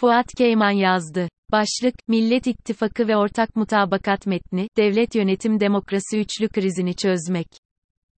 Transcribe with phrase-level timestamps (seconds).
[0.00, 1.28] Fuat Keyman yazdı.
[1.52, 7.46] Başlık, Millet İttifakı ve Ortak Mutabakat Metni, Devlet Yönetim Demokrasi Üçlü Krizini Çözmek.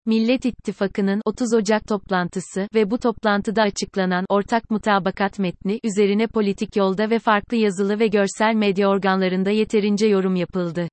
[0.06, 7.10] Millet İttifakı'nın 30 Ocak toplantısı ve bu toplantıda açıklanan ortak mutabakat metni üzerine politik yolda
[7.10, 10.88] ve farklı yazılı ve görsel medya organlarında yeterince yorum yapıldı.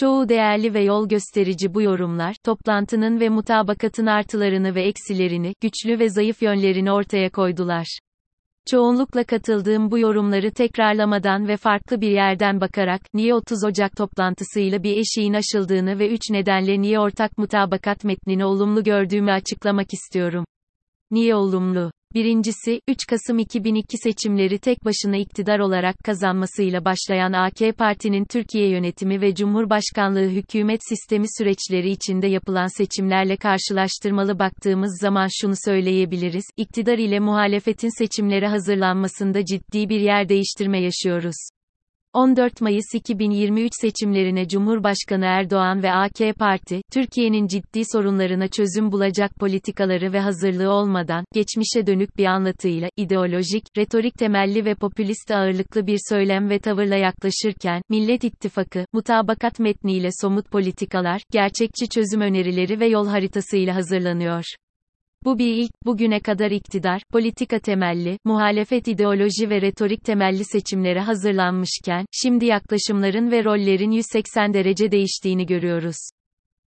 [0.00, 6.08] Çoğu değerli ve yol gösterici bu yorumlar, toplantının ve mutabakatın artılarını ve eksilerini, güçlü ve
[6.08, 7.98] zayıf yönlerini ortaya koydular.
[8.66, 14.96] Çoğunlukla katıldığım bu yorumları tekrarlamadan ve farklı bir yerden bakarak, niye 30 Ocak toplantısıyla bir
[14.96, 20.44] eşiğin aşıldığını ve üç nedenle niye ortak mutabakat metnini olumlu gördüğümü açıklamak istiyorum.
[21.10, 21.90] Niye olumlu?
[22.14, 29.20] Birincisi, 3 Kasım 2002 seçimleri tek başına iktidar olarak kazanmasıyla başlayan AK Parti'nin Türkiye yönetimi
[29.20, 37.20] ve Cumhurbaşkanlığı hükümet sistemi süreçleri içinde yapılan seçimlerle karşılaştırmalı baktığımız zaman şunu söyleyebiliriz, iktidar ile
[37.20, 41.59] muhalefetin seçimlere hazırlanmasında ciddi bir yer değiştirme yaşıyoruz.
[42.12, 50.12] 14 Mayıs 2023 seçimlerine Cumhurbaşkanı Erdoğan ve AK Parti, Türkiye'nin ciddi sorunlarına çözüm bulacak politikaları
[50.12, 56.50] ve hazırlığı olmadan, geçmişe dönük bir anlatıyla, ideolojik, retorik temelli ve popülist ağırlıklı bir söylem
[56.50, 63.74] ve tavırla yaklaşırken, Millet İttifakı, mutabakat metniyle somut politikalar, gerçekçi çözüm önerileri ve yol haritasıyla
[63.74, 64.44] hazırlanıyor.
[65.24, 72.06] Bu bir ilk, bugüne kadar iktidar, politika temelli, muhalefet ideoloji ve retorik temelli seçimlere hazırlanmışken,
[72.12, 75.96] şimdi yaklaşımların ve rollerin 180 derece değiştiğini görüyoruz.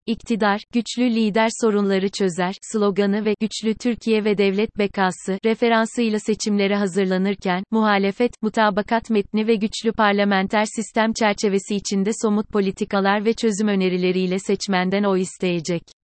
[0.05, 7.63] İktidar, güçlü lider sorunları çözer, sloganı ve güçlü Türkiye ve devlet bekası referansıyla seçimlere hazırlanırken,
[7.71, 15.03] muhalefet, mutabakat metni ve güçlü parlamenter sistem çerçevesi içinde somut politikalar ve çözüm önerileriyle seçmenden
[15.03, 16.00] oy isteyecek.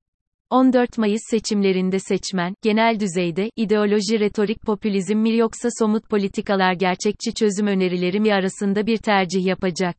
[0.55, 7.67] 14 Mayıs seçimlerinde seçmen, genel düzeyde, ideoloji retorik popülizm mi yoksa somut politikalar gerçekçi çözüm
[7.67, 9.97] önerileri mi arasında bir tercih yapacak.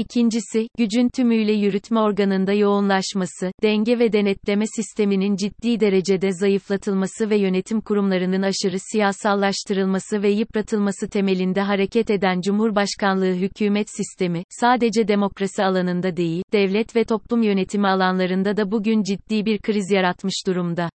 [0.00, 7.80] İkincisi, gücün tümüyle yürütme organında yoğunlaşması, denge ve denetleme sisteminin ciddi derecede zayıflatılması ve yönetim
[7.80, 16.42] kurumlarının aşırı siyasallaştırılması ve yıpratılması temelinde hareket eden Cumhurbaşkanlığı hükümet sistemi, sadece demokrasi alanında değil,
[16.52, 20.90] devlet ve toplum yönetimi alanlarında da bugün ciddi bir kriz yaratmış durumda.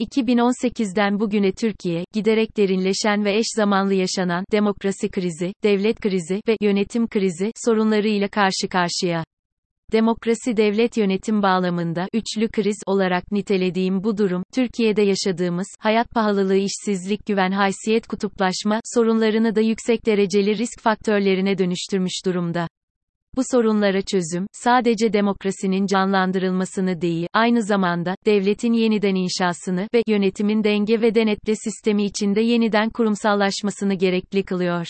[0.00, 7.08] 2018'den bugüne Türkiye, giderek derinleşen ve eş zamanlı yaşanan demokrasi krizi, devlet krizi ve yönetim
[7.08, 9.24] krizi sorunlarıyla karşı karşıya.
[9.92, 17.26] Demokrasi devlet yönetim bağlamında üçlü kriz olarak nitelediğim bu durum, Türkiye'de yaşadığımız hayat pahalılığı, işsizlik,
[17.26, 22.68] güven, haysiyet, kutuplaşma sorunlarını da yüksek dereceli risk faktörlerine dönüştürmüş durumda.
[23.36, 31.00] Bu sorunlara çözüm, sadece demokrasinin canlandırılmasını değil, aynı zamanda, devletin yeniden inşasını ve yönetimin denge
[31.00, 34.86] ve denetle sistemi içinde yeniden kurumsallaşmasını gerekli kılıyor.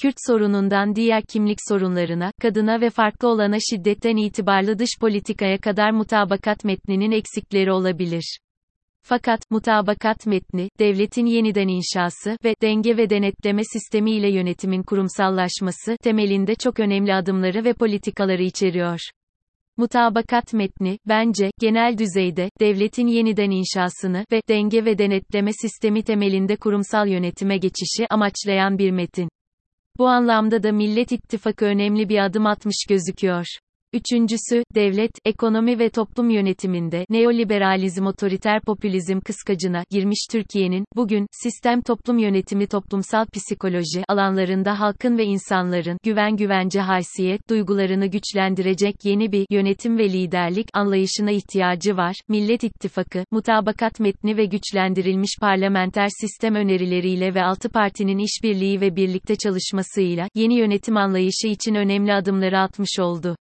[0.00, 6.64] Kürt sorunundan diğer kimlik sorunlarına, kadına ve farklı olana şiddetten itibarlı dış politikaya kadar mutabakat
[6.64, 8.38] metninin eksikleri olabilir.
[9.08, 16.54] Fakat, mutabakat metni, devletin yeniden inşası ve denge ve denetleme sistemi ile yönetimin kurumsallaşması temelinde
[16.54, 19.00] çok önemli adımları ve politikaları içeriyor.
[19.76, 27.08] Mutabakat metni, bence, genel düzeyde, devletin yeniden inşasını ve denge ve denetleme sistemi temelinde kurumsal
[27.08, 29.28] yönetime geçişi amaçlayan bir metin.
[29.98, 33.46] Bu anlamda da Millet İttifakı önemli bir adım atmış gözüküyor.
[33.96, 42.18] Üçüncüsü, devlet, ekonomi ve toplum yönetiminde neoliberalizm otoriter popülizm kıskacına girmiş Türkiye'nin, bugün, sistem toplum
[42.18, 49.98] yönetimi toplumsal psikoloji alanlarında halkın ve insanların güven güvence haysiyet duygularını güçlendirecek yeni bir yönetim
[49.98, 52.16] ve liderlik anlayışına ihtiyacı var.
[52.28, 59.36] Millet İttifakı, mutabakat metni ve güçlendirilmiş parlamenter sistem önerileriyle ve altı partinin işbirliği ve birlikte
[59.36, 63.36] çalışmasıyla yeni yönetim anlayışı için önemli adımları atmış oldu.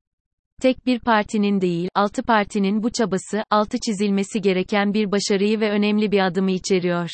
[0.64, 6.12] Tek bir partinin değil, altı partinin bu çabası, altı çizilmesi gereken bir başarıyı ve önemli
[6.12, 7.10] bir adımı içeriyor.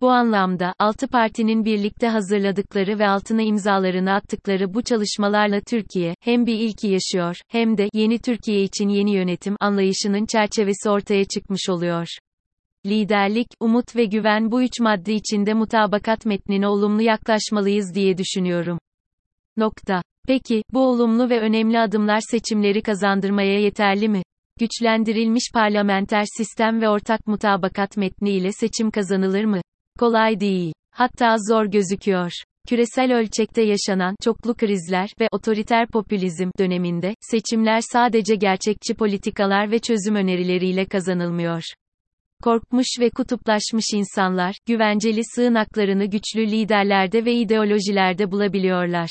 [0.00, 6.54] Bu anlamda, altı partinin birlikte hazırladıkları ve altına imzalarını attıkları bu çalışmalarla Türkiye, hem bir
[6.54, 12.06] ilki yaşıyor, hem de, yeni Türkiye için yeni yönetim anlayışının çerçevesi ortaya çıkmış oluyor.
[12.86, 18.78] Liderlik, umut ve güven bu üç madde içinde mutabakat metnine olumlu yaklaşmalıyız diye düşünüyorum.
[19.56, 20.02] Nokta.
[20.26, 24.22] Peki, bu olumlu ve önemli adımlar seçimleri kazandırmaya yeterli mi?
[24.60, 29.60] Güçlendirilmiş parlamenter sistem ve ortak mutabakat metni ile seçim kazanılır mı?
[29.98, 30.72] Kolay değil.
[30.90, 32.30] Hatta zor gözüküyor.
[32.68, 40.14] Küresel ölçekte yaşanan çoklu krizler ve otoriter popülizm döneminde seçimler sadece gerçekçi politikalar ve çözüm
[40.14, 41.62] önerileriyle kazanılmıyor.
[42.42, 49.10] Korkmuş ve kutuplaşmış insanlar, güvenceli sığınaklarını güçlü liderlerde ve ideolojilerde bulabiliyorlar.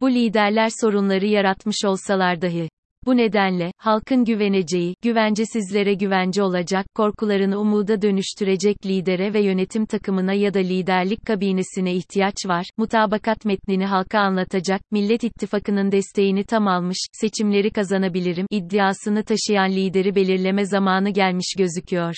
[0.00, 2.68] Bu liderler sorunları yaratmış olsalar dahi.
[3.06, 10.54] Bu nedenle, halkın güveneceği, güvencesizlere güvence olacak, korkularını umuda dönüştürecek lidere ve yönetim takımına ya
[10.54, 17.70] da liderlik kabinesine ihtiyaç var, mutabakat metnini halka anlatacak, Millet İttifakı'nın desteğini tam almış, seçimleri
[17.70, 22.14] kazanabilirim, iddiasını taşıyan lideri belirleme zamanı gelmiş gözüküyor.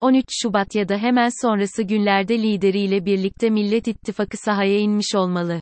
[0.00, 5.60] 13 Şubat ya da hemen sonrası günlerde lideriyle birlikte Millet İttifakı sahaya inmiş olmalı.